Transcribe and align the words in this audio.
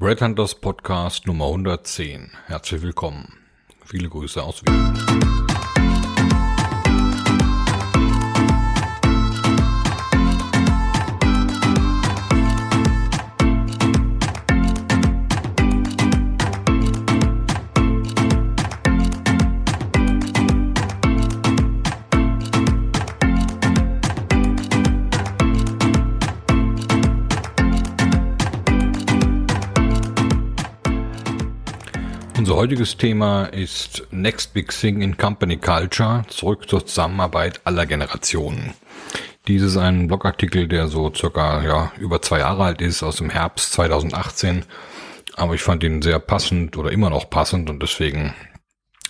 Red 0.00 0.22
Hunters 0.22 0.54
Podcast 0.54 1.26
Nummer 1.26 1.46
110. 1.46 2.30
Herzlich 2.46 2.82
willkommen. 2.82 3.32
Viele 3.84 4.08
Grüße 4.08 4.40
aus 4.40 4.62
Wien. 4.64 4.94
Unser 32.48 32.60
heutiges 32.60 32.96
Thema 32.96 33.44
ist 33.44 34.04
Next 34.10 34.54
Big 34.54 34.70
Thing 34.70 35.02
in 35.02 35.18
Company 35.18 35.58
Culture, 35.58 36.24
zurück 36.28 36.66
zur 36.66 36.86
Zusammenarbeit 36.86 37.60
aller 37.64 37.84
Generationen. 37.84 38.72
Dies 39.46 39.60
ist 39.60 39.76
ein 39.76 40.06
Blogartikel, 40.06 40.66
der 40.66 40.88
so 40.88 41.12
circa 41.14 41.62
ja, 41.62 41.92
über 41.98 42.22
zwei 42.22 42.38
Jahre 42.38 42.64
alt 42.64 42.80
ist, 42.80 43.02
aus 43.02 43.16
dem 43.16 43.28
Herbst 43.28 43.74
2018. 43.74 44.64
Aber 45.36 45.54
ich 45.54 45.62
fand 45.62 45.84
ihn 45.84 46.00
sehr 46.00 46.20
passend 46.20 46.78
oder 46.78 46.90
immer 46.90 47.10
noch 47.10 47.28
passend 47.28 47.68
und 47.68 47.82
deswegen 47.82 48.32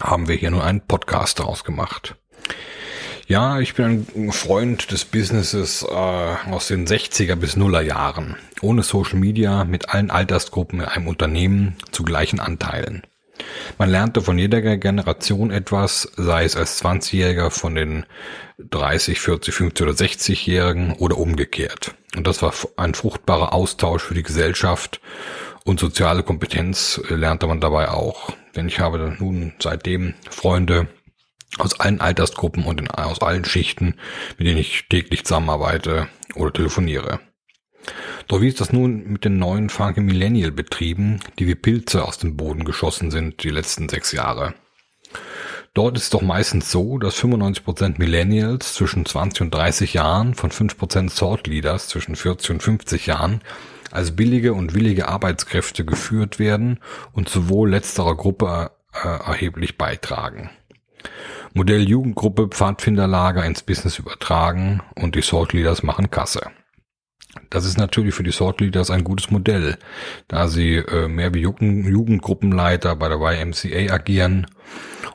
haben 0.00 0.26
wir 0.26 0.34
hier 0.34 0.50
nur 0.50 0.64
einen 0.64 0.80
Podcast 0.80 1.38
daraus 1.38 1.62
gemacht. 1.62 2.16
Ja, 3.28 3.60
ich 3.60 3.74
bin 3.74 4.04
ein 4.16 4.32
Freund 4.32 4.90
des 4.90 5.04
Businesses 5.04 5.84
äh, 5.84 5.94
aus 5.94 6.66
den 6.66 6.88
60er 6.88 7.36
bis 7.36 7.54
Nuller 7.54 7.82
Jahren. 7.82 8.34
Ohne 8.62 8.82
Social 8.82 9.20
Media, 9.20 9.62
mit 9.62 9.90
allen 9.90 10.10
Altersgruppen 10.10 10.80
in 10.80 10.86
einem 10.86 11.06
Unternehmen 11.06 11.76
zu 11.92 12.02
gleichen 12.02 12.40
Anteilen. 12.40 13.04
Man 13.78 13.90
lernte 13.90 14.20
von 14.20 14.38
jeder 14.38 14.60
Generation 14.60 15.50
etwas, 15.50 16.10
sei 16.16 16.44
es 16.44 16.56
als 16.56 16.82
20-Jähriger 16.82 17.50
von 17.50 17.74
den 17.74 18.06
30, 18.58 19.20
40, 19.20 19.54
50 19.54 19.86
oder 19.86 19.96
60-Jährigen 19.96 20.92
oder 20.94 21.18
umgekehrt. 21.18 21.94
Und 22.16 22.26
das 22.26 22.42
war 22.42 22.52
ein 22.76 22.94
fruchtbarer 22.94 23.52
Austausch 23.52 24.02
für 24.02 24.14
die 24.14 24.22
Gesellschaft 24.22 25.00
und 25.64 25.78
soziale 25.78 26.22
Kompetenz 26.22 27.00
lernte 27.08 27.46
man 27.46 27.60
dabei 27.60 27.90
auch. 27.90 28.30
Denn 28.56 28.68
ich 28.68 28.80
habe 28.80 29.16
nun 29.18 29.52
seitdem 29.58 30.14
Freunde 30.30 30.88
aus 31.58 31.78
allen 31.78 32.00
Altersgruppen 32.00 32.64
und 32.64 32.90
aus 32.98 33.20
allen 33.20 33.44
Schichten, 33.44 33.94
mit 34.38 34.46
denen 34.46 34.58
ich 34.58 34.86
täglich 34.88 35.24
zusammenarbeite 35.24 36.08
oder 36.34 36.52
telefoniere. 36.52 37.20
Doch 38.28 38.42
wie 38.42 38.48
ist 38.48 38.60
das 38.60 38.74
nun 38.74 39.10
mit 39.10 39.24
den 39.24 39.38
neuen 39.38 39.70
Funky 39.70 40.00
Millennial 40.00 40.52
Betrieben, 40.52 41.20
die 41.38 41.46
wie 41.46 41.54
Pilze 41.54 42.04
aus 42.04 42.18
dem 42.18 42.36
Boden 42.36 42.64
geschossen 42.64 43.10
sind 43.10 43.42
die 43.42 43.48
letzten 43.48 43.88
sechs 43.88 44.12
Jahre? 44.12 44.54
Dort 45.72 45.96
ist 45.96 46.04
es 46.04 46.10
doch 46.10 46.20
meistens 46.20 46.70
so, 46.70 46.98
dass 46.98 47.16
95% 47.22 47.94
Millennials 47.98 48.74
zwischen 48.74 49.06
20 49.06 49.42
und 49.42 49.54
30 49.54 49.94
Jahren 49.94 50.34
von 50.34 50.50
5% 50.50 51.08
Sort 51.08 51.46
Leaders 51.46 51.88
zwischen 51.88 52.16
40 52.16 52.50
und 52.50 52.62
50 52.62 53.06
Jahren 53.06 53.40
als 53.90 54.14
billige 54.14 54.52
und 54.52 54.74
willige 54.74 55.08
Arbeitskräfte 55.08 55.86
geführt 55.86 56.38
werden 56.38 56.80
und 57.12 57.30
sowohl 57.30 57.70
letzterer 57.70 58.14
Gruppe 58.14 58.72
äh, 58.92 59.08
erheblich 59.08 59.78
beitragen. 59.78 60.50
Modell 61.54 61.88
Jugendgruppe 61.88 62.48
Pfadfinderlager 62.48 63.44
ins 63.46 63.62
Business 63.62 63.98
übertragen 63.98 64.82
und 64.96 65.14
die 65.14 65.22
Sort 65.22 65.54
Leaders 65.54 65.82
machen 65.82 66.10
Kasse. 66.10 66.50
Das 67.50 67.64
ist 67.64 67.78
natürlich 67.78 68.14
für 68.14 68.22
die 68.22 68.30
Sort 68.30 68.60
Leaders 68.60 68.90
ein 68.90 69.04
gutes 69.04 69.30
Modell, 69.30 69.76
da 70.28 70.48
sie 70.48 70.76
äh, 70.76 71.08
mehr 71.08 71.34
wie 71.34 71.40
Jugend 71.40 71.86
Jugendgruppenleiter 71.86 72.96
bei 72.96 73.08
der 73.08 73.18
YMCA 73.18 73.92
agieren 73.92 74.46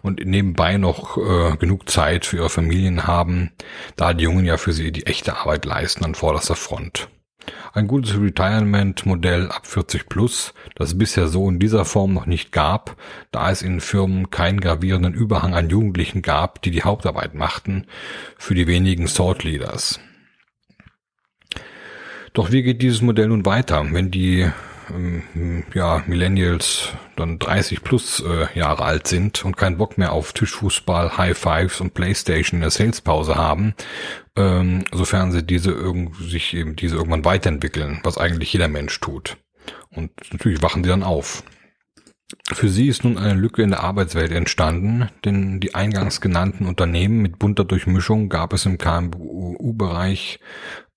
und 0.01 0.25
nebenbei 0.25 0.77
noch 0.77 1.17
äh, 1.17 1.57
genug 1.57 1.89
Zeit 1.89 2.25
für 2.25 2.37
ihre 2.37 2.49
Familien 2.49 3.07
haben, 3.07 3.51
da 3.95 4.13
die 4.13 4.23
Jungen 4.23 4.45
ja 4.45 4.57
für 4.57 4.73
sie 4.73 4.91
die 4.91 5.05
echte 5.05 5.37
Arbeit 5.37 5.65
leisten 5.65 6.03
an 6.05 6.15
vorderster 6.15 6.55
Front. 6.55 7.07
Ein 7.73 7.87
gutes 7.87 8.17
Retirement-Modell 8.17 9.49
ab 9.49 9.65
40 9.65 10.07
plus, 10.07 10.53
das 10.75 10.89
es 10.89 10.97
bisher 10.97 11.27
so 11.27 11.49
in 11.49 11.59
dieser 11.59 11.85
Form 11.85 12.13
noch 12.13 12.25
nicht 12.25 12.51
gab, 12.51 12.95
da 13.31 13.49
es 13.49 13.61
in 13.61 13.81
Firmen 13.81 14.29
keinen 14.29 14.61
gravierenden 14.61 15.13
Überhang 15.13 15.53
an 15.55 15.69
Jugendlichen 15.69 16.21
gab, 16.21 16.61
die 16.61 16.71
die 16.71 16.83
Hauptarbeit 16.83 17.33
machten, 17.33 17.87
für 18.37 18.53
die 18.53 18.67
wenigen 18.67 19.07
Sort 19.07 19.43
Leaders. 19.43 19.99
Doch 22.33 22.51
wie 22.51 22.63
geht 22.63 22.81
dieses 22.81 23.01
Modell 23.01 23.27
nun 23.27 23.45
weiter, 23.45 23.85
wenn 23.91 24.09
die 24.09 24.49
ähm, 24.89 25.63
ja, 25.73 26.03
Millennials 26.07 26.89
dann 27.15 27.39
30 27.39 27.83
plus 27.83 28.21
äh, 28.21 28.47
Jahre 28.57 28.83
alt 28.83 29.07
sind 29.07 29.45
und 29.45 29.55
keinen 29.55 29.77
Bock 29.77 29.97
mehr 29.97 30.11
auf 30.13 30.33
Tischfußball, 30.33 31.17
High 31.17 31.37
Fives 31.37 31.79
und 31.79 31.93
Playstation 31.93 32.57
in 32.57 32.61
der 32.61 32.71
Salespause 32.71 33.35
haben, 33.35 33.75
ähm, 34.35 34.83
sofern 34.91 35.31
sie 35.31 35.43
diese 35.43 35.71
irgend, 35.71 36.15
sich 36.17 36.53
eben 36.53 36.75
diese 36.75 36.95
irgendwann 36.95 37.25
weiterentwickeln, 37.25 37.99
was 38.03 38.17
eigentlich 38.17 38.51
jeder 38.51 38.67
Mensch 38.67 38.99
tut. 38.99 39.37
Und 39.91 40.11
natürlich 40.31 40.61
wachen 40.61 40.83
sie 40.83 40.89
dann 40.89 41.03
auf. 41.03 41.43
Für 42.51 42.67
sie 42.67 42.87
ist 42.87 43.03
nun 43.03 43.19
eine 43.19 43.39
Lücke 43.39 43.61
in 43.61 43.69
der 43.69 43.83
Arbeitswelt 43.83 44.31
entstanden, 44.31 45.09
denn 45.23 45.59
die 45.59 45.75
eingangs 45.75 46.19
genannten 46.19 46.65
Unternehmen 46.65 47.21
mit 47.21 47.37
bunter 47.37 47.63
Durchmischung 47.63 48.27
gab 48.27 48.53
es 48.53 48.65
im 48.65 48.79
KMU-Bereich 48.79 50.39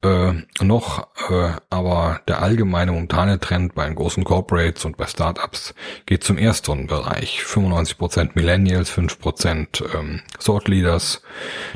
äh, 0.03 0.33
noch, 0.62 1.09
äh, 1.31 1.53
aber 1.71 2.21
der 2.29 2.43
allgemeine 2.43 2.93
momentane 2.93 3.41
Trend 3.41 3.75
bei 3.75 3.89
großen 3.89 4.25
Corporates 4.25 4.84
und 4.84 4.97
bei 4.97 5.07
Startups 5.07 5.75
geht 6.05 6.23
zum 6.23 6.39
ersten 6.39 6.87
Bereich. 6.87 7.41
95% 7.41 8.31
Millennials, 8.34 8.91
5% 8.91 9.95
ähm, 9.95 10.23
Thought 10.39 10.69
Leaders, 10.69 11.23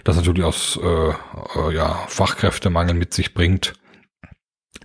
das 0.04 0.16
natürlich 0.16 0.44
aus 0.44 0.78
äh, 0.82 0.86
äh, 0.86 1.74
ja, 1.74 2.04
Fachkräftemangel 2.08 2.94
mit 2.94 3.14
sich 3.14 3.34
bringt. 3.34 3.74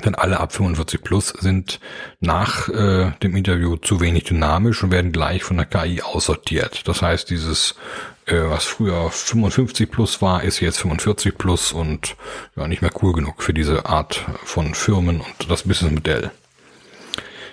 Denn 0.03 0.15
alle 0.15 0.39
ab 0.39 0.51
45 0.51 1.03
plus 1.03 1.29
sind 1.29 1.79
nach 2.19 2.67
äh, 2.67 3.11
dem 3.23 3.35
Interview 3.35 3.77
zu 3.77 4.01
wenig 4.01 4.25
dynamisch 4.25 4.83
und 4.83 4.91
werden 4.91 5.13
gleich 5.13 5.43
von 5.43 5.55
der 5.55 5.65
KI 5.65 6.01
aussortiert. 6.01 6.87
Das 6.87 7.01
heißt, 7.01 7.29
dieses 7.29 7.75
äh, 8.25 8.49
was 8.49 8.65
früher 8.65 9.09
55 9.09 9.89
plus 9.89 10.21
war, 10.21 10.43
ist 10.43 10.59
jetzt 10.59 10.79
45 10.79 11.37
plus 11.37 11.73
und 11.73 12.15
ja, 12.55 12.67
nicht 12.67 12.81
mehr 12.81 12.91
cool 13.01 13.13
genug 13.13 13.43
für 13.43 13.53
diese 13.53 13.85
Art 13.85 14.25
von 14.43 14.73
Firmen 14.73 15.21
und 15.21 15.49
das 15.51 15.63
Businessmodell. 15.63 16.31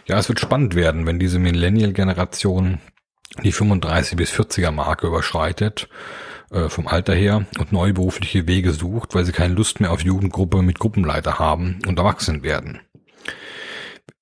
Ja, 0.06 0.18
es 0.18 0.28
wird 0.28 0.40
spannend 0.40 0.74
werden, 0.74 1.06
wenn 1.06 1.18
diese 1.18 1.38
Millennial-Generation 1.38 2.80
die 3.42 3.52
35 3.52 4.16
bis 4.16 4.30
40er 4.32 4.72
Marke 4.72 5.06
überschreitet 5.06 5.88
äh, 6.50 6.68
vom 6.68 6.86
Alter 6.86 7.14
her 7.14 7.46
und 7.58 7.72
neue 7.72 7.92
berufliche 7.92 8.46
Wege 8.46 8.72
sucht, 8.72 9.14
weil 9.14 9.24
sie 9.24 9.32
keine 9.32 9.54
Lust 9.54 9.80
mehr 9.80 9.92
auf 9.92 10.02
Jugendgruppe 10.02 10.62
mit 10.62 10.78
Gruppenleiter 10.78 11.38
haben 11.38 11.78
und 11.86 11.98
erwachsen 11.98 12.42
werden 12.42 12.80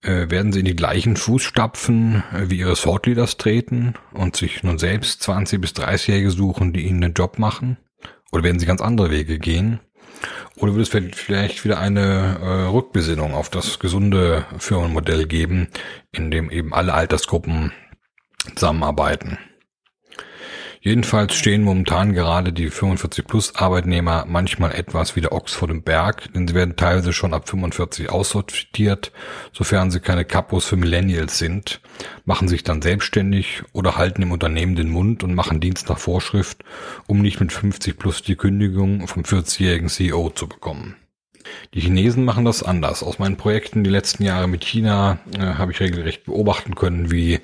äh, 0.02 0.30
werden 0.30 0.52
sie 0.52 0.60
in 0.60 0.64
die 0.64 0.76
gleichen 0.76 1.16
Fußstapfen 1.16 2.22
äh, 2.32 2.50
wie 2.50 2.58
ihre 2.58 2.76
Sortleaders 2.76 3.36
treten 3.36 3.94
und 4.12 4.36
sich 4.36 4.62
nun 4.62 4.78
selbst 4.78 5.22
20 5.22 5.60
bis 5.60 5.72
30-Jährige 5.72 6.30
suchen, 6.30 6.72
die 6.72 6.86
ihnen 6.86 7.00
den 7.00 7.12
Job 7.12 7.38
machen? 7.38 7.76
Oder 8.32 8.44
werden 8.44 8.58
sie 8.58 8.66
ganz 8.66 8.80
andere 8.80 9.10
Wege 9.10 9.38
gehen? 9.38 9.80
Oder 10.56 10.74
wird 10.74 10.94
es 10.94 11.16
vielleicht 11.18 11.64
wieder 11.64 11.78
eine 11.78 12.38
äh, 12.40 12.68
Rückbesinnung 12.68 13.34
auf 13.34 13.48
das 13.48 13.78
gesunde 13.78 14.44
Firmenmodell 14.58 15.26
geben, 15.26 15.68
in 16.12 16.30
dem 16.30 16.50
eben 16.50 16.74
alle 16.74 16.94
Altersgruppen 16.94 17.72
zusammenarbeiten? 18.54 19.38
Jedenfalls 20.82 21.34
stehen 21.34 21.62
momentan 21.62 22.14
gerade 22.14 22.54
die 22.54 22.70
45 22.70 23.26
plus 23.26 23.54
Arbeitnehmer 23.54 24.24
manchmal 24.26 24.72
etwas 24.72 25.14
wie 25.14 25.20
der 25.20 25.32
Ochs 25.32 25.52
vor 25.52 25.68
dem 25.68 25.82
Berg, 25.82 26.32
denn 26.32 26.48
sie 26.48 26.54
werden 26.54 26.74
teilweise 26.74 27.12
schon 27.12 27.34
ab 27.34 27.50
45 27.50 28.08
aussortiert, 28.08 29.12
sofern 29.52 29.90
sie 29.90 30.00
keine 30.00 30.24
Kapos 30.24 30.64
für 30.64 30.76
Millennials 30.76 31.36
sind, 31.36 31.82
machen 32.24 32.48
sich 32.48 32.64
dann 32.64 32.80
selbstständig 32.80 33.62
oder 33.74 33.98
halten 33.98 34.22
im 34.22 34.32
Unternehmen 34.32 34.74
den 34.74 34.88
Mund 34.88 35.22
und 35.22 35.34
machen 35.34 35.60
Dienst 35.60 35.90
nach 35.90 35.98
Vorschrift, 35.98 36.64
um 37.06 37.20
nicht 37.20 37.40
mit 37.40 37.52
50 37.52 37.98
plus 37.98 38.22
die 38.22 38.36
Kündigung 38.36 39.06
vom 39.06 39.22
40-jährigen 39.24 39.90
CEO 39.90 40.30
zu 40.30 40.48
bekommen. 40.48 40.96
Die 41.74 41.80
Chinesen 41.80 42.24
machen 42.24 42.44
das 42.44 42.62
anders. 42.62 43.02
Aus 43.02 43.18
meinen 43.18 43.36
Projekten 43.36 43.84
die 43.84 43.90
letzten 43.90 44.24
Jahre 44.24 44.48
mit 44.48 44.64
China 44.64 45.18
äh, 45.36 45.40
habe 45.40 45.72
ich 45.72 45.80
regelrecht 45.80 46.24
beobachten 46.24 46.74
können, 46.74 47.10
wie 47.10 47.40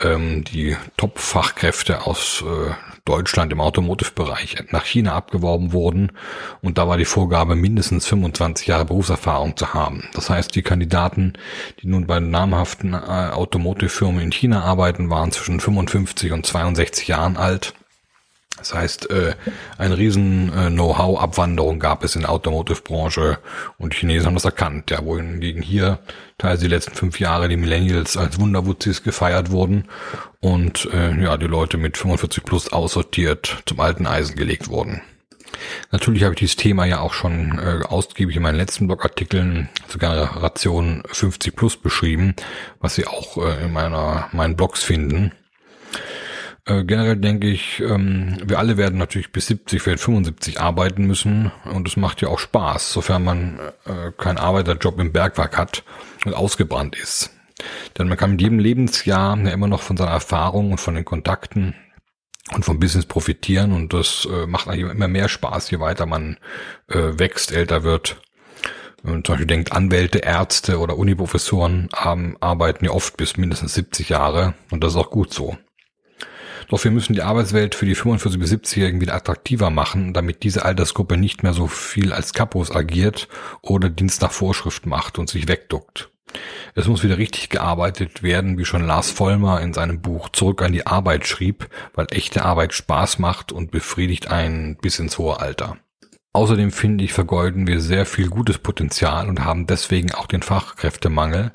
ähm, 0.00 0.44
die 0.44 0.76
Top-Fachkräfte 0.96 2.06
aus 2.06 2.42
äh, 2.46 2.72
Deutschland 3.04 3.52
im 3.52 3.60
Automotive-Bereich 3.60 4.56
nach 4.70 4.84
China 4.84 5.14
abgeworben 5.14 5.72
wurden. 5.72 6.12
Und 6.60 6.78
da 6.78 6.88
war 6.88 6.98
die 6.98 7.04
Vorgabe, 7.04 7.56
mindestens 7.56 8.06
25 8.06 8.66
Jahre 8.66 8.84
Berufserfahrung 8.84 9.56
zu 9.56 9.72
haben. 9.72 10.04
Das 10.12 10.30
heißt, 10.30 10.54
die 10.54 10.62
Kandidaten, 10.62 11.32
die 11.80 11.88
nun 11.88 12.06
bei 12.06 12.20
namhaften 12.20 12.94
äh, 12.94 12.96
Automotive-Firmen 12.96 14.20
in 14.20 14.32
China 14.32 14.62
arbeiten, 14.62 15.10
waren 15.10 15.32
zwischen 15.32 15.60
55 15.60 16.32
und 16.32 16.44
62 16.44 17.08
Jahren 17.08 17.36
alt. 17.36 17.74
Das 18.58 18.74
heißt, 18.74 19.10
äh, 19.10 19.34
eine 19.78 19.96
riesen 19.96 20.52
äh, 20.52 20.70
Know-how-Abwanderung 20.70 21.78
gab 21.78 22.04
es 22.04 22.16
in 22.16 22.22
der 22.22 22.30
Automotive-Branche 22.30 23.38
und 23.78 23.92
die 23.92 23.98
Chinesen 23.98 24.26
haben 24.26 24.34
das 24.34 24.44
erkannt, 24.44 24.90
ja, 24.90 25.04
wohingegen 25.04 25.62
hier 25.62 26.00
teilweise 26.38 26.62
die 26.62 26.70
letzten 26.74 26.94
fünf 26.94 27.20
Jahre 27.20 27.48
die 27.48 27.56
Millennials 27.56 28.16
als 28.16 28.40
Wunderwutzis 28.40 29.02
gefeiert 29.02 29.50
wurden 29.50 29.84
und 30.40 30.88
äh, 30.92 31.20
ja, 31.22 31.36
die 31.36 31.46
Leute 31.46 31.78
mit 31.78 31.96
45 31.96 32.44
plus 32.44 32.72
aussortiert 32.72 33.62
zum 33.66 33.80
alten 33.80 34.06
Eisen 34.06 34.36
gelegt 34.36 34.68
wurden. 34.68 35.02
Natürlich 35.90 36.22
habe 36.22 36.34
ich 36.34 36.40
dieses 36.40 36.56
Thema 36.56 36.84
ja 36.84 37.00
auch 37.00 37.14
schon 37.14 37.58
äh, 37.58 37.84
ausgiebig 37.84 38.36
in 38.36 38.42
meinen 38.42 38.56
letzten 38.56 38.86
Blogartikeln 38.86 39.68
zur 39.88 40.00
Generation 40.00 41.02
50 41.10 41.56
plus 41.56 41.76
beschrieben, 41.76 42.34
was 42.80 42.94
Sie 42.94 43.06
auch 43.06 43.38
äh, 43.38 43.64
in 43.64 43.72
meiner 43.72 44.28
meinen 44.32 44.56
Blogs 44.56 44.82
finden. 44.82 45.32
Äh, 46.68 46.84
generell 46.84 47.16
denke 47.16 47.48
ich, 47.48 47.80
ähm, 47.80 48.36
wir 48.44 48.58
alle 48.58 48.76
werden 48.76 48.98
natürlich 48.98 49.32
bis 49.32 49.46
70, 49.46 49.80
vielleicht 49.80 50.02
75 50.02 50.60
arbeiten 50.60 51.04
müssen 51.04 51.50
und 51.64 51.88
es 51.88 51.96
macht 51.96 52.20
ja 52.20 52.28
auch 52.28 52.38
Spaß, 52.38 52.92
sofern 52.92 53.24
man 53.24 53.58
äh, 53.86 54.12
keinen 54.18 54.36
Arbeiterjob 54.36 55.00
im 55.00 55.12
Bergwerk 55.12 55.56
hat 55.56 55.82
und 56.26 56.34
ausgebrannt 56.34 56.94
ist. 56.94 57.30
Denn 57.96 58.08
man 58.08 58.18
kann 58.18 58.32
mit 58.32 58.42
jedem 58.42 58.58
Lebensjahr 58.58 59.38
ja 59.38 59.50
immer 59.50 59.66
noch 59.66 59.80
von 59.80 59.96
seiner 59.96 60.10
Erfahrung 60.10 60.72
und 60.72 60.78
von 60.78 60.94
den 60.94 61.06
Kontakten 61.06 61.74
und 62.52 62.66
vom 62.66 62.78
Business 62.78 63.06
profitieren 63.06 63.72
und 63.72 63.94
das 63.94 64.28
äh, 64.30 64.46
macht 64.46 64.68
eigentlich 64.68 64.90
immer 64.90 65.08
mehr 65.08 65.30
Spaß, 65.30 65.70
je 65.70 65.80
weiter 65.80 66.04
man 66.04 66.36
äh, 66.88 67.18
wächst, 67.18 67.50
älter 67.50 67.82
wird. 67.82 68.20
Und 69.02 69.26
zum 69.26 69.34
Beispiel 69.34 69.46
denkt, 69.46 69.72
Anwälte, 69.72 70.18
Ärzte 70.18 70.80
oder 70.80 70.98
Uniprofessoren 70.98 71.88
haben, 71.94 72.36
arbeiten 72.40 72.84
ja 72.84 72.90
oft 72.90 73.16
bis 73.16 73.38
mindestens 73.38 73.72
70 73.72 74.10
Jahre 74.10 74.54
und 74.70 74.84
das 74.84 74.92
ist 74.92 74.98
auch 74.98 75.10
gut 75.10 75.32
so. 75.32 75.56
Doch 76.68 76.84
wir 76.84 76.90
müssen 76.90 77.14
die 77.14 77.22
Arbeitswelt 77.22 77.74
für 77.74 77.86
die 77.86 77.94
45 77.94 78.38
bis 78.38 78.52
70-Jährigen 78.52 79.00
wieder 79.00 79.14
attraktiver 79.14 79.70
machen, 79.70 80.12
damit 80.12 80.42
diese 80.42 80.64
Altersgruppe 80.64 81.16
nicht 81.16 81.42
mehr 81.42 81.54
so 81.54 81.66
viel 81.66 82.12
als 82.12 82.34
Kapos 82.34 82.70
agiert 82.70 83.28
oder 83.62 83.88
Dienst 83.88 84.20
nach 84.20 84.32
Vorschrift 84.32 84.84
macht 84.84 85.18
und 85.18 85.30
sich 85.30 85.48
wegduckt. 85.48 86.10
Es 86.74 86.86
muss 86.86 87.02
wieder 87.02 87.16
richtig 87.16 87.48
gearbeitet 87.48 88.22
werden, 88.22 88.58
wie 88.58 88.66
schon 88.66 88.86
Lars 88.86 89.10
Vollmer 89.10 89.62
in 89.62 89.72
seinem 89.72 90.02
Buch 90.02 90.28
Zurück 90.28 90.60
an 90.60 90.72
die 90.72 90.86
Arbeit 90.86 91.26
schrieb, 91.26 91.68
weil 91.94 92.06
echte 92.10 92.44
Arbeit 92.44 92.74
Spaß 92.74 93.18
macht 93.18 93.50
und 93.50 93.70
befriedigt 93.70 94.30
einen 94.30 94.76
bis 94.76 94.98
ins 94.98 95.16
hohe 95.16 95.40
Alter. 95.40 95.78
Außerdem 96.34 96.70
finde 96.70 97.04
ich, 97.04 97.12
vergeuden 97.12 97.66
wir 97.66 97.80
sehr 97.80 98.04
viel 98.04 98.28
gutes 98.28 98.58
Potenzial 98.58 99.28
und 99.28 99.44
haben 99.44 99.66
deswegen 99.66 100.12
auch 100.12 100.26
den 100.26 100.42
Fachkräftemangel, 100.42 101.52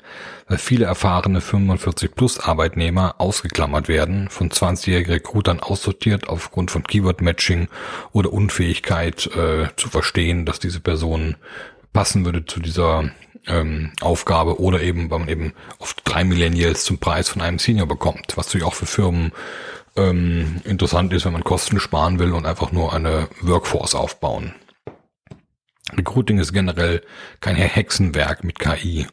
weil 0.48 0.58
viele 0.58 0.84
erfahrene 0.84 1.40
45-plus-Arbeitnehmer 1.40 3.14
ausgeklammert 3.18 3.88
werden, 3.88 4.28
von 4.28 4.50
20-jährigen 4.50 5.12
Recruitern 5.12 5.60
aussortiert 5.60 6.28
aufgrund 6.28 6.70
von 6.70 6.82
Keyword-Matching 6.82 7.68
oder 8.12 8.32
Unfähigkeit 8.32 9.26
äh, 9.34 9.68
zu 9.76 9.88
verstehen, 9.88 10.44
dass 10.44 10.58
diese 10.58 10.80
Person 10.80 11.36
passen 11.92 12.24
würde 12.24 12.44
zu 12.44 12.60
dieser 12.60 13.10
ähm, 13.46 13.92
Aufgabe 14.00 14.60
oder 14.60 14.82
eben, 14.82 15.08
weil 15.08 15.20
man 15.20 15.28
eben 15.28 15.52
oft 15.78 16.02
drei 16.04 16.24
Millennials 16.24 16.84
zum 16.84 16.98
Preis 16.98 17.28
von 17.28 17.42
einem 17.42 17.58
Senior 17.58 17.86
bekommt, 17.86 18.36
was 18.36 18.46
natürlich 18.46 18.66
auch 18.66 18.74
für 18.74 18.86
Firmen 18.86 19.32
ähm, 19.96 20.60
interessant 20.64 21.12
ist, 21.12 21.24
wenn 21.24 21.32
man 21.32 21.44
Kosten 21.44 21.78
sparen 21.78 22.18
will 22.18 22.32
und 22.32 22.44
einfach 22.44 22.72
nur 22.72 22.92
eine 22.92 23.28
Workforce 23.40 23.94
aufbauen. 23.94 24.52
Recruiting 25.92 26.38
ist 26.38 26.52
generell 26.52 27.02
kein 27.40 27.56
Hexenwerk 27.56 28.42
mit 28.42 28.58
KI. 28.58 29.06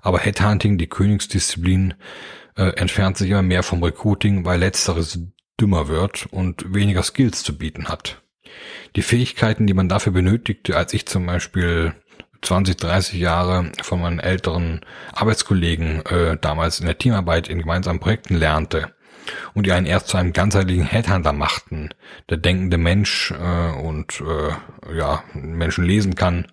Aber 0.00 0.18
Headhunting, 0.18 0.78
die 0.78 0.88
Königsdisziplin, 0.88 1.94
äh, 2.56 2.70
entfernt 2.76 3.16
sich 3.16 3.30
immer 3.30 3.42
mehr 3.42 3.62
vom 3.62 3.82
Recruiting, 3.82 4.44
weil 4.44 4.58
letzteres 4.58 5.20
dümmer 5.60 5.88
wird 5.88 6.26
und 6.26 6.74
weniger 6.74 7.02
Skills 7.02 7.42
zu 7.42 7.56
bieten 7.56 7.88
hat. 7.88 8.22
Die 8.96 9.02
Fähigkeiten, 9.02 9.66
die 9.66 9.74
man 9.74 9.88
dafür 9.88 10.12
benötigte, 10.12 10.76
als 10.76 10.92
ich 10.92 11.06
zum 11.06 11.26
Beispiel 11.26 11.94
20, 12.42 12.76
30 12.76 13.20
Jahre 13.20 13.72
von 13.82 14.00
meinen 14.00 14.20
älteren 14.20 14.80
Arbeitskollegen 15.12 16.04
äh, 16.06 16.36
damals 16.40 16.80
in 16.80 16.86
der 16.86 16.98
Teamarbeit 16.98 17.48
in 17.48 17.58
gemeinsamen 17.58 18.00
Projekten 18.00 18.36
lernte, 18.36 18.94
und 19.54 19.66
die 19.66 19.72
einen 19.72 19.86
erst 19.86 20.08
zu 20.08 20.16
einem 20.16 20.32
ganzheitlichen 20.32 20.84
Headhunter 20.84 21.32
machten, 21.32 21.90
der 22.30 22.38
denkende 22.38 22.78
Mensch 22.78 23.32
äh, 23.32 23.72
und 23.80 24.20
äh, 24.20 24.96
ja 24.96 25.22
Menschen 25.34 25.84
lesen 25.84 26.14
kann, 26.14 26.46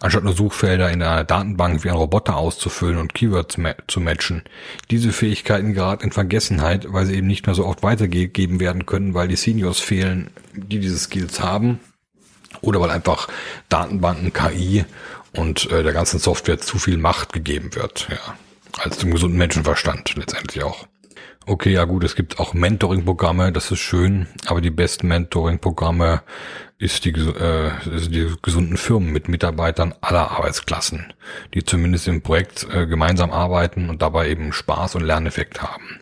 anstatt 0.00 0.24
nur 0.24 0.34
Suchfelder 0.34 0.90
in 0.90 1.02
einer 1.02 1.24
Datenbank 1.24 1.84
wie 1.84 1.90
ein 1.90 1.96
Roboter 1.96 2.36
auszufüllen 2.36 2.98
und 2.98 3.14
Keywords 3.14 3.58
ma 3.58 3.74
zu 3.86 4.00
matchen. 4.00 4.42
Diese 4.90 5.12
Fähigkeiten 5.12 5.74
geraten 5.74 6.04
in 6.04 6.12
Vergessenheit, 6.12 6.86
weil 6.88 7.06
sie 7.06 7.14
eben 7.14 7.26
nicht 7.26 7.46
mehr 7.46 7.54
so 7.54 7.66
oft 7.66 7.82
weitergegeben 7.82 8.60
werden 8.60 8.86
können, 8.86 9.14
weil 9.14 9.28
die 9.28 9.36
Seniors 9.36 9.80
fehlen, 9.80 10.30
die 10.52 10.78
diese 10.78 10.98
Skills 10.98 11.40
haben 11.40 11.80
oder 12.60 12.80
weil 12.80 12.90
einfach 12.90 13.28
Datenbanken, 13.68 14.32
KI 14.32 14.84
und 15.32 15.70
äh, 15.70 15.82
der 15.82 15.92
ganzen 15.92 16.18
Software 16.18 16.58
zu 16.58 16.78
viel 16.78 16.98
Macht 16.98 17.32
gegeben 17.32 17.74
wird, 17.74 18.08
ja, 18.10 18.34
als 18.78 18.98
dem 18.98 19.10
gesunden 19.10 19.38
Menschenverstand 19.38 20.14
letztendlich 20.16 20.64
auch. 20.64 20.86
Okay, 21.48 21.72
ja 21.72 21.84
gut, 21.84 22.04
es 22.04 22.14
gibt 22.14 22.40
auch 22.40 22.52
Mentoring-Programme, 22.52 23.52
das 23.52 23.70
ist 23.70 23.78
schön, 23.78 24.26
aber 24.44 24.60
die 24.60 24.68
besten 24.70 25.08
Mentoring-Programme 25.08 26.20
ist 26.76 27.06
die, 27.06 27.12
äh, 27.12 27.70
ist 27.96 28.12
die 28.12 28.34
gesunden 28.42 28.76
Firmen 28.76 29.14
mit 29.14 29.30
Mitarbeitern 29.30 29.94
aller 30.02 30.30
Arbeitsklassen, 30.30 31.10
die 31.54 31.64
zumindest 31.64 32.06
im 32.06 32.20
Projekt 32.20 32.66
äh, 32.70 32.86
gemeinsam 32.86 33.30
arbeiten 33.30 33.88
und 33.88 34.02
dabei 34.02 34.28
eben 34.28 34.52
Spaß 34.52 34.96
und 34.96 35.04
Lerneffekt 35.04 35.62
haben. 35.62 36.00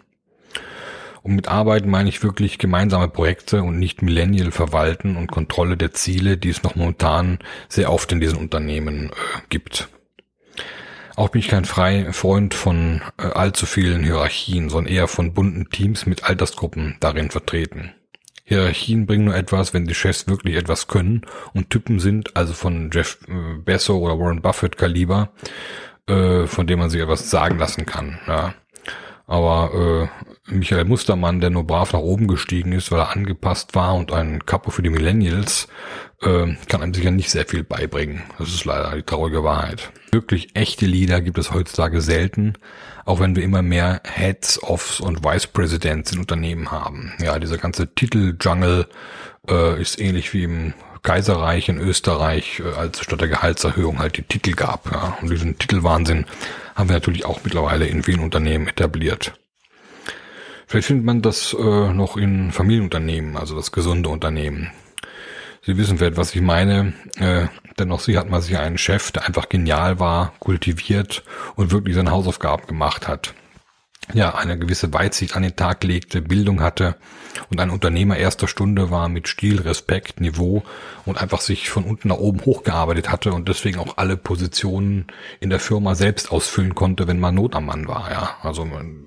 Und 1.22 1.36
mit 1.36 1.46
Arbeiten 1.46 1.90
meine 1.90 2.08
ich 2.08 2.24
wirklich 2.24 2.58
gemeinsame 2.58 3.06
Projekte 3.06 3.62
und 3.62 3.78
nicht 3.78 4.02
Millennial 4.02 4.50
verwalten 4.50 5.16
und 5.16 5.30
Kontrolle 5.30 5.76
der 5.76 5.92
Ziele, 5.92 6.38
die 6.38 6.48
es 6.50 6.64
noch 6.64 6.74
momentan 6.74 7.38
sehr 7.68 7.92
oft 7.92 8.10
in 8.10 8.20
diesen 8.20 8.38
Unternehmen 8.38 9.10
äh, 9.10 9.12
gibt. 9.48 9.88
Auch 11.16 11.30
bin 11.30 11.40
ich 11.40 11.48
kein 11.48 11.64
frei 11.64 12.12
Freund 12.12 12.52
von 12.52 13.02
äh, 13.18 13.22
allzu 13.22 13.64
vielen 13.64 14.04
Hierarchien, 14.04 14.68
sondern 14.68 14.92
eher 14.92 15.08
von 15.08 15.32
bunten 15.32 15.70
Teams 15.70 16.04
mit 16.04 16.24
Altersgruppen 16.24 16.96
darin 17.00 17.30
vertreten. 17.30 17.94
Hierarchien 18.44 19.06
bringen 19.06 19.24
nur 19.24 19.34
etwas, 19.34 19.74
wenn 19.74 19.86
die 19.86 19.94
Chefs 19.94 20.28
wirklich 20.28 20.56
etwas 20.56 20.86
können 20.86 21.22
und 21.54 21.70
Typen 21.70 21.98
sind, 22.00 22.36
also 22.36 22.52
von 22.52 22.90
Jeff 22.92 23.18
äh, 23.28 23.58
Bezos 23.58 23.96
oder 23.96 24.18
Warren 24.20 24.42
Buffett 24.42 24.76
Kaliber, 24.76 25.30
äh, 26.06 26.46
von 26.46 26.66
dem 26.66 26.78
man 26.78 26.90
sich 26.90 27.00
etwas 27.00 27.30
sagen 27.30 27.58
lassen 27.58 27.86
kann. 27.86 28.20
Ja. 28.28 28.54
Aber 29.26 30.08
äh, 30.48 30.54
Michael 30.54 30.84
Mustermann, 30.84 31.40
der 31.40 31.50
nur 31.50 31.64
brav 31.64 31.92
nach 31.92 32.00
oben 32.00 32.28
gestiegen 32.28 32.72
ist, 32.72 32.92
weil 32.92 33.00
er 33.00 33.10
angepasst 33.10 33.74
war 33.74 33.96
und 33.96 34.12
ein 34.12 34.46
Kapo 34.46 34.70
für 34.70 34.82
die 34.82 34.90
Millennials, 34.90 35.66
äh, 36.22 36.54
kann 36.68 36.82
einem 36.82 36.94
sicher 36.94 37.10
nicht 37.10 37.30
sehr 37.30 37.44
viel 37.44 37.64
beibringen. 37.64 38.22
Das 38.38 38.48
ist 38.48 38.64
leider 38.64 38.94
die 38.94 39.02
traurige 39.02 39.42
Wahrheit. 39.42 39.90
Wirklich 40.12 40.54
echte 40.54 40.86
Leader 40.86 41.20
gibt 41.20 41.38
es 41.38 41.52
heutzutage 41.52 42.00
selten, 42.00 42.54
auch 43.04 43.18
wenn 43.18 43.34
wir 43.34 43.42
immer 43.42 43.62
mehr 43.62 44.00
Heads, 44.04 44.62
Offs 44.62 45.00
und 45.00 45.24
Vice 45.24 45.48
Presidents 45.48 46.12
in 46.12 46.20
Unternehmen 46.20 46.70
haben. 46.70 47.12
Ja, 47.20 47.40
dieser 47.40 47.58
ganze 47.58 47.92
Titel-Jungle 47.92 48.86
äh, 49.50 49.80
ist 49.80 50.00
ähnlich 50.00 50.32
wie 50.34 50.44
im 50.44 50.74
Kaiserreich 51.02 51.68
in 51.68 51.78
Österreich, 51.78 52.60
äh, 52.64 52.76
als 52.76 53.00
statt 53.00 53.20
der 53.20 53.28
Gehaltserhöhung 53.28 53.98
halt 53.98 54.16
die 54.16 54.22
Titel 54.22 54.52
gab. 54.52 54.90
Ja. 54.92 55.18
Und 55.20 55.30
diesen 55.30 55.58
Titelwahnsinn 55.58 56.26
haben 56.76 56.88
wir 56.88 56.94
natürlich 56.94 57.24
auch 57.24 57.40
mittlerweile 57.42 57.86
in 57.86 58.04
vielen 58.04 58.20
Unternehmen 58.20 58.68
etabliert. 58.68 59.32
Vielleicht 60.68 60.86
findet 60.86 61.06
man 61.06 61.22
das 61.22 61.54
äh, 61.54 61.92
noch 61.92 62.16
in 62.16 62.52
Familienunternehmen, 62.52 63.36
also 63.36 63.56
das 63.56 63.72
gesunde 63.72 64.08
Unternehmen. 64.08 64.70
Sie 65.62 65.76
wissen 65.76 65.98
vielleicht, 65.98 66.16
was 66.16 66.34
ich 66.34 66.42
meine. 66.42 66.92
Äh, 67.18 67.46
dennoch 67.78 68.00
sie 68.00 68.18
hat 68.18 68.28
man 68.28 68.40
sich 68.40 68.56
einen 68.56 68.78
Chef, 68.78 69.10
der 69.10 69.26
einfach 69.26 69.48
genial 69.48 69.98
war, 69.98 70.34
kultiviert 70.38 71.24
und 71.56 71.72
wirklich 71.72 71.96
seine 71.96 72.12
Hausaufgaben 72.12 72.66
gemacht 72.66 73.08
hat 73.08 73.34
ja, 74.12 74.34
eine 74.34 74.58
gewisse 74.58 74.92
Weitsicht 74.92 75.36
an 75.36 75.42
den 75.42 75.56
Tag 75.56 75.82
legte, 75.84 76.22
Bildung 76.22 76.60
hatte 76.60 76.96
und 77.50 77.60
ein 77.60 77.70
Unternehmer 77.70 78.16
erster 78.16 78.48
Stunde 78.48 78.90
war 78.90 79.08
mit 79.08 79.28
Stil, 79.28 79.60
Respekt, 79.60 80.20
Niveau 80.20 80.62
und 81.04 81.20
einfach 81.20 81.40
sich 81.40 81.68
von 81.68 81.84
unten 81.84 82.08
nach 82.08 82.18
oben 82.18 82.44
hochgearbeitet 82.44 83.10
hatte 83.10 83.32
und 83.32 83.48
deswegen 83.48 83.78
auch 83.78 83.96
alle 83.96 84.16
Positionen 84.16 85.06
in 85.40 85.50
der 85.50 85.60
Firma 85.60 85.94
selbst 85.94 86.32
ausfüllen 86.32 86.74
konnte, 86.74 87.08
wenn 87.08 87.20
man 87.20 87.34
Not 87.34 87.54
am 87.54 87.66
Mann 87.66 87.88
war, 87.88 88.10
ja. 88.10 88.36
Also 88.42 88.66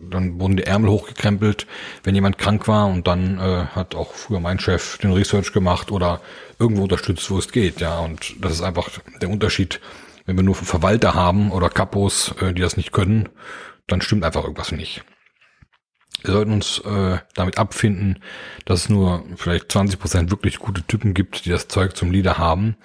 dann 0.10 0.39
wurden 0.39 0.58
die 0.58 0.63
Ärmel 0.63 0.89
hochgekrempelt, 0.89 1.68
wenn 2.03 2.15
jemand 2.15 2.38
krank 2.38 2.68
war 2.68 2.88
und 2.88 3.08
dann 3.08 3.39
äh, 3.39 3.65
hat 3.75 3.96
auch 3.96 4.13
früher 4.13 4.39
mein 4.39 4.60
Chef 4.60 4.98
den 4.98 5.13
Research 5.13 5.53
gemacht 5.53 5.91
oder 5.91 6.22
irgendwo 6.60 6.84
unterstützt, 6.84 7.29
wo 7.32 7.38
es 7.38 7.51
geht, 7.51 7.82
ja. 7.82 8.00
Und 8.00 8.36
das 8.41 8.53
ist 8.53 8.62
einfach 8.62 8.89
der 9.22 9.29
Unterschied, 9.29 9.79
wenn 10.25 10.36
wir 10.36 10.44
nur 10.44 10.56
Verwalter 10.56 11.15
haben 11.15 11.51
oder 11.51 11.70
Kapos, 11.70 12.34
äh, 12.41 12.53
die 12.53 12.62
das 12.62 12.77
nicht 12.77 12.91
können, 12.91 13.29
dann 13.91 14.01
stimmt 14.01 14.24
einfach 14.24 14.43
irgendwas 14.43 14.72
nicht. 14.72 15.03
Wir 16.24 16.34
sollten 16.34 16.51
uns 16.51 16.79
äh, 16.79 17.17
damit 17.36 17.58
abfinden, 17.58 18.19
dass 18.65 18.81
es 18.81 18.89
nur 18.89 19.24
vielleicht 19.38 19.72
20 19.72 20.00
Prozent 20.00 20.31
wirklich 20.31 20.60
gute 20.60 20.84
Typen 20.84 21.13
gibt, 21.13 21.46
die 21.46 21.50
das 21.50 21.69
Zeug 21.69 21.96
zum 21.96 22.12
Leader 22.12 22.38
haben. 22.38 22.75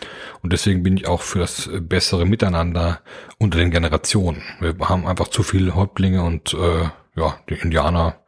Und 0.42 0.52
deswegen 0.52 0.84
bin 0.84 0.96
ich 0.96 1.08
auch 1.08 1.23
für 1.23 1.40
das 1.40 1.68
bessere 1.80 2.26
Miteinander 2.26 3.00
unter 3.38 3.58
den 3.58 3.73
Generationen. 3.73 4.42
Wir 4.61 4.76
haben 4.88 5.06
einfach 5.06 5.28
zu 5.28 5.42
viele 5.42 5.75
Häuptlinge 5.75 6.23
und 6.23 6.54
äh, 6.54 6.88
ja, 7.16 7.38
die 7.49 7.54
Indianer, 7.54 8.20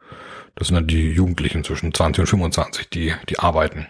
das 0.55 0.67
sind 0.67 0.75
dann 0.75 0.87
die 0.87 1.11
Jugendlichen 1.11 1.63
zwischen 1.63 1.93
20 1.93 2.21
und 2.21 2.27
25, 2.27 2.89
die, 2.89 3.13
die 3.29 3.39
arbeiten. 3.39 3.87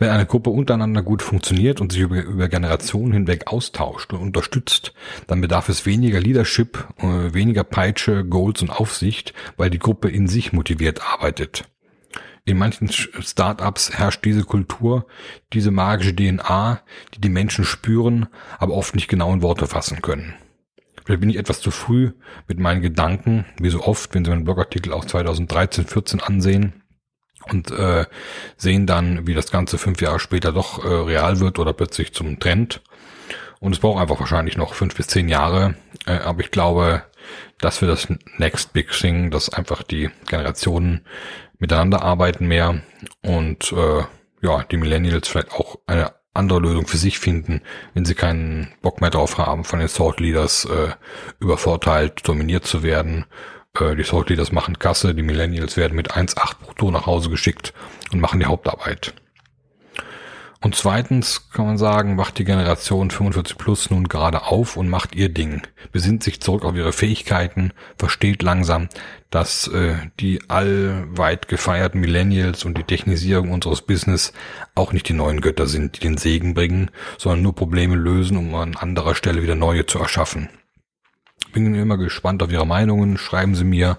Wenn 0.00 0.08
eine 0.08 0.24
Gruppe 0.24 0.48
untereinander 0.48 1.02
gut 1.02 1.20
funktioniert 1.20 1.82
und 1.82 1.92
sich 1.92 2.00
über, 2.00 2.22
über 2.22 2.48
Generationen 2.48 3.12
hinweg 3.12 3.48
austauscht 3.48 4.14
und 4.14 4.20
unterstützt, 4.20 4.94
dann 5.26 5.42
bedarf 5.42 5.68
es 5.68 5.84
weniger 5.84 6.18
Leadership, 6.20 6.88
äh, 6.96 7.34
weniger 7.34 7.64
Peitsche, 7.64 8.24
Goals 8.24 8.62
und 8.62 8.70
Aufsicht, 8.70 9.34
weil 9.58 9.68
die 9.68 9.78
Gruppe 9.78 10.08
in 10.08 10.26
sich 10.26 10.54
motiviert 10.54 11.02
arbeitet. 11.06 11.68
In 12.46 12.56
manchen 12.56 12.90
Startups 12.90 13.92
herrscht 13.92 14.24
diese 14.24 14.44
Kultur, 14.44 15.04
diese 15.52 15.70
magische 15.70 16.16
DNA, 16.16 16.80
die 17.14 17.20
die 17.20 17.28
Menschen 17.28 17.66
spüren, 17.66 18.26
aber 18.58 18.72
oft 18.72 18.94
nicht 18.94 19.08
genau 19.08 19.34
in 19.34 19.42
Worte 19.42 19.66
fassen 19.66 20.00
können. 20.00 20.32
Vielleicht 21.04 21.20
bin 21.20 21.28
ich 21.28 21.36
etwas 21.36 21.60
zu 21.60 21.70
früh 21.70 22.12
mit 22.48 22.58
meinen 22.58 22.80
Gedanken, 22.80 23.44
wie 23.60 23.68
so 23.68 23.82
oft, 23.82 24.14
wenn 24.14 24.24
Sie 24.24 24.30
meinen 24.30 24.44
Blogartikel 24.44 24.94
aus 24.94 25.08
2013, 25.08 25.84
14 25.84 26.20
ansehen 26.20 26.80
und 27.48 27.70
äh, 27.70 28.06
sehen 28.56 28.86
dann, 28.86 29.26
wie 29.26 29.34
das 29.34 29.50
Ganze 29.50 29.78
fünf 29.78 30.00
Jahre 30.00 30.20
später 30.20 30.52
doch 30.52 30.84
äh, 30.84 30.88
real 30.88 31.40
wird 31.40 31.58
oder 31.58 31.72
plötzlich 31.72 32.12
zum 32.12 32.38
Trend. 32.38 32.80
Und 33.60 33.72
es 33.72 33.78
braucht 33.78 34.00
einfach 34.00 34.20
wahrscheinlich 34.20 34.56
noch 34.56 34.74
fünf 34.74 34.96
bis 34.96 35.08
zehn 35.08 35.28
Jahre. 35.28 35.74
Äh, 36.06 36.18
aber 36.18 36.40
ich 36.40 36.50
glaube, 36.50 37.04
dass 37.60 37.80
wir 37.80 37.88
das 37.88 38.08
Next 38.38 38.72
Big 38.72 38.90
Thing, 38.90 39.30
dass 39.30 39.52
einfach 39.52 39.82
die 39.82 40.10
Generationen 40.28 41.04
miteinander 41.58 42.02
arbeiten 42.02 42.46
mehr 42.46 42.82
und 43.22 43.72
äh, 43.72 44.02
ja, 44.42 44.64
die 44.64 44.78
Millennials 44.78 45.28
vielleicht 45.28 45.52
auch 45.52 45.78
eine 45.86 46.12
andere 46.32 46.60
Lösung 46.60 46.86
für 46.86 46.96
sich 46.96 47.18
finden, 47.18 47.60
wenn 47.92 48.04
sie 48.04 48.14
keinen 48.14 48.72
Bock 48.82 49.00
mehr 49.00 49.10
drauf 49.10 49.36
haben, 49.36 49.64
von 49.64 49.80
den 49.80 49.88
Thought 49.88 50.20
Leaders 50.20 50.64
äh, 50.64 50.92
übervorteilt, 51.38 52.26
dominiert 52.26 52.64
zu 52.64 52.82
werden. 52.82 53.26
Äh, 53.78 53.96
die 53.96 54.02
Thought 54.02 54.30
Leaders 54.30 54.52
machen 54.52 54.78
Kasse, 54.78 55.14
die 55.14 55.22
Millennials 55.22 55.76
werden 55.76 55.94
mit 55.94 56.12
1,8 56.12 56.58
brutto 56.60 56.90
nach 56.90 57.06
Hause 57.06 57.30
geschickt 57.30 57.72
und 58.12 58.20
machen 58.20 58.40
die 58.40 58.46
Hauptarbeit. 58.46 59.14
Und 60.62 60.74
zweitens 60.74 61.48
kann 61.52 61.64
man 61.64 61.78
sagen, 61.78 62.18
wacht 62.18 62.36
die 62.36 62.44
Generation 62.44 63.10
45 63.10 63.56
plus 63.56 63.88
nun 63.88 64.08
gerade 64.08 64.44
auf 64.44 64.76
und 64.76 64.90
macht 64.90 65.14
ihr 65.14 65.30
Ding, 65.30 65.62
besinnt 65.90 66.22
sich 66.22 66.42
zurück 66.42 66.66
auf 66.66 66.76
ihre 66.76 66.92
Fähigkeiten, 66.92 67.72
versteht 67.96 68.42
langsam, 68.42 68.90
dass 69.30 69.68
äh, 69.68 69.94
die 70.20 70.50
allweit 70.50 71.48
gefeierten 71.48 71.98
Millennials 72.02 72.66
und 72.66 72.76
die 72.76 72.84
Technisierung 72.84 73.50
unseres 73.52 73.80
Business 73.80 74.34
auch 74.74 74.92
nicht 74.92 75.08
die 75.08 75.14
neuen 75.14 75.40
Götter 75.40 75.66
sind, 75.66 75.96
die 75.96 76.00
den 76.00 76.18
Segen 76.18 76.52
bringen, 76.52 76.90
sondern 77.16 77.40
nur 77.40 77.54
Probleme 77.54 77.96
lösen, 77.96 78.36
um 78.36 78.54
an 78.54 78.76
anderer 78.76 79.14
Stelle 79.14 79.42
wieder 79.42 79.54
neue 79.54 79.86
zu 79.86 79.98
erschaffen. 79.98 80.50
Bin 81.52 81.74
immer 81.74 81.96
gespannt 81.96 82.42
auf 82.42 82.52
Ihre 82.52 82.66
Meinungen, 82.66 83.18
schreiben 83.18 83.54
Sie 83.54 83.64
mir, 83.64 83.98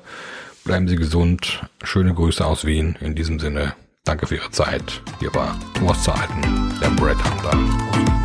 bleiben 0.64 0.88
Sie 0.88 0.96
gesund, 0.96 1.66
schöne 1.84 2.14
Grüße 2.14 2.46
aus 2.46 2.66
Wien, 2.66 2.98
in 3.02 3.16
diesem 3.16 3.40
Sinne 3.40 3.74
Danke 4.04 4.26
für 4.26 4.36
Ihre 4.36 4.50
Zeit. 4.50 5.02
Hier 5.20 5.34
war 5.36 5.56
Thomas 5.76 6.04
Zeiten, 6.04 6.42
der 6.82 6.90
Brad 6.90 7.18
Hunter. 7.24 8.21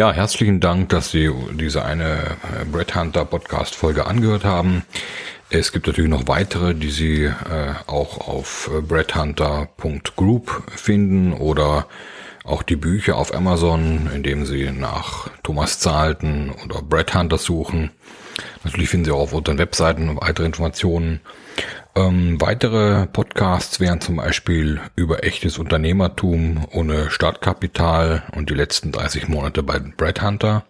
Ja, 0.00 0.12
herzlichen 0.14 0.60
Dank, 0.60 0.88
dass 0.88 1.10
Sie 1.10 1.30
diese 1.52 1.84
eine 1.84 2.38
äh, 2.58 2.64
Brett 2.64 2.96
Hunter 2.96 3.26
Podcast 3.26 3.74
Folge 3.74 4.06
angehört 4.06 4.46
haben. 4.46 4.82
Es 5.50 5.72
gibt 5.72 5.86
natürlich 5.86 6.08
noch 6.08 6.26
weitere, 6.26 6.74
die 6.74 6.88
Sie 6.88 7.24
äh, 7.24 7.34
auch 7.86 8.26
auf 8.26 8.70
äh, 8.74 8.80
breadhunter.group 8.80 10.62
finden 10.74 11.34
oder 11.34 11.86
auch 12.44 12.62
die 12.62 12.76
Bücher 12.76 13.18
auf 13.18 13.34
Amazon, 13.34 14.08
indem 14.14 14.46
Sie 14.46 14.70
nach 14.70 15.28
Thomas 15.42 15.80
Zahlten 15.80 16.50
oder 16.64 16.80
Brett 16.80 17.14
Hunter 17.14 17.36
suchen. 17.36 17.90
Natürlich 18.64 18.88
finden 18.88 19.06
Sie 19.06 19.10
auch 19.12 19.20
auf 19.20 19.32
unseren 19.32 19.58
Webseiten 19.58 20.16
weitere 20.20 20.46
Informationen. 20.46 21.20
Ähm, 21.94 22.40
weitere 22.40 23.06
Podcasts 23.06 23.80
wären 23.80 24.00
zum 24.00 24.16
Beispiel 24.16 24.80
über 24.96 25.24
echtes 25.24 25.58
Unternehmertum 25.58 26.66
ohne 26.72 27.10
Startkapital 27.10 28.22
und 28.34 28.48
die 28.48 28.54
letzten 28.54 28.92
30 28.92 29.28
Monate 29.28 29.62
bei 29.62 29.78
Brad 29.78 30.22
Hunter 30.22 30.64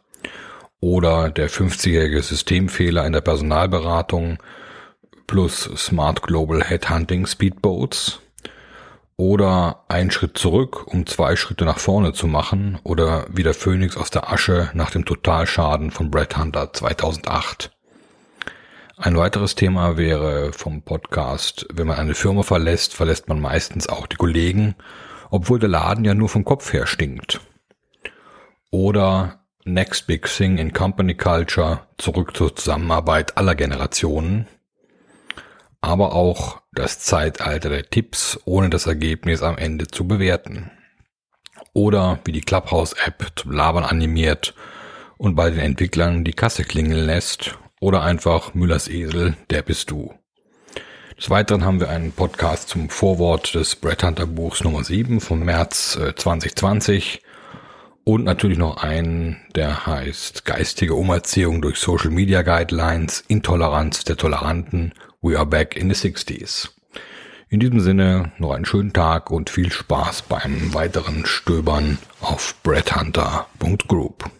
oder 0.81 1.31
der 1.31 1.51
50-jährige 1.51 2.23
Systemfehler 2.23 3.07
in 3.07 3.13
der 3.13 3.21
Personalberatung 3.21 4.39
plus 5.27 5.71
Smart 5.77 6.23
Global 6.23 6.65
Headhunting 6.65 7.27
Speedboats 7.27 8.21
oder 9.21 9.85
ein 9.89 10.11
Schritt 10.11 10.39
zurück, 10.39 10.87
um 10.87 11.07
zwei 11.07 11.37
Schritte 11.37 11.67
nach 11.67 11.79
vorne 11.79 12.15
zu 12.15 12.27
machen 12.27 12.79
oder 12.85 13.27
wie 13.29 13.43
der 13.43 13.53
Phönix 13.53 13.99
aus 13.99 14.09
der 14.09 14.33
Asche 14.33 14.71
nach 14.73 14.91
dem 14.91 15.05
Totalschaden 15.05 15.91
von 15.91 16.11
Brad 16.11 16.39
Hunter 16.39 16.73
2008. 16.73 17.71
Ein 18.97 19.19
weiteres 19.19 19.57
Thema 19.57 19.99
wäre 19.99 20.55
vom 20.55 20.81
Podcast, 20.81 21.67
wenn 21.71 21.87
man 21.87 21.99
eine 21.99 22.15
Firma 22.15 22.43
verlässt, 22.43 22.95
verlässt 22.95 23.29
man 23.29 23.41
meistens 23.41 23.91
auch 23.91 24.07
die 24.07 24.17
Kollegen, 24.17 24.75
obwohl 25.29 25.59
der 25.59 25.69
Laden 25.69 26.07
ja 26.07 26.15
nur 26.15 26.31
vom 26.31 26.47
Kopf 26.47 26.73
her 26.73 26.87
stinkt. 26.87 27.43
Oder 28.71 29.41
Next 29.65 30.07
Big 30.07 30.29
Thing 30.35 30.57
in 30.57 30.73
Company 30.73 31.15
Culture, 31.15 31.81
zurück 31.99 32.35
zur 32.35 32.57
Zusammenarbeit 32.57 33.37
aller 33.37 33.55
Generationen. 33.55 34.47
Aber 35.81 36.15
auch 36.15 36.61
das 36.73 37.01
Zeitalter 37.01 37.69
der 37.69 37.89
Tipps, 37.89 38.39
ohne 38.45 38.71
das 38.71 38.87
Ergebnis 38.87 39.43
am 39.43 39.57
Ende 39.57 39.89
zu 39.89 40.07
bewerten. 40.07 40.71
Oder 41.73 42.19
wie 42.25 42.33
die 42.33 42.41
Clubhouse-App 42.41 43.33
zum 43.37 43.53
Labern 43.53 43.85
animiert 43.85 44.55
und 45.17 45.37
bei 45.37 45.51
den 45.51 45.61
Entwicklern 45.61 46.25
die 46.25 46.33
Kasse 46.33 46.65
klingeln 46.65 47.07
lässt 47.07 47.59
oder 47.81 48.03
einfach 48.03 48.55
Müllers 48.55 48.89
Esel, 48.89 49.37
der 49.51 49.63
bist 49.63 49.91
du. 49.91 50.15
Des 51.17 51.29
Weiteren 51.29 51.65
haben 51.65 51.81
wir 51.81 51.91
einen 51.91 52.13
Podcast 52.13 52.71
zum 52.71 52.89
Vorwort 52.89 53.55
des 53.55 53.77
Brett 53.77 54.03
Hunter 54.03 54.27
Buchs 54.27 54.65
Nummer 54.65 54.83
7 54.83 55.21
vom 55.21 55.41
März 55.45 55.99
2020 56.17 57.17
äh, 57.17 57.27
und 58.05 58.25
natürlich 58.25 58.57
noch 58.57 58.79
einen, 58.79 59.37
der 59.55 59.87
heißt 59.87 60.47
Geistige 60.47 60.95
Umerziehung 60.95 61.61
durch 61.61 61.79
Social 61.79 62.11
Media 62.11 62.41
Guidelines, 62.41 63.23
Intoleranz 63.29 64.05
der 64.05 64.17
Toleranten, 64.17 64.95
We 65.23 65.37
are 65.37 65.45
back 65.45 65.77
in 65.77 65.91
the 65.91 65.95
60s. 65.95 66.71
In 67.51 67.61
diesem 67.61 67.81
Sinne 67.81 68.33
noch 68.39 68.53
einen 68.53 68.65
schönen 68.65 68.95
Tag 68.95 69.31
und 69.31 69.51
viel 69.51 69.71
Spaß 69.71 70.23
beim 70.23 70.73
weiteren 70.73 71.27
Stöbern 71.27 71.99
auf 72.23 72.55
breadhunter.group. 72.63 74.31